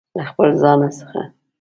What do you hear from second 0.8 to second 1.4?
څخه